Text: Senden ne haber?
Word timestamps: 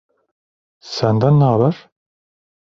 Senden 0.95 1.39
ne 1.39 1.43
haber? 1.51 1.89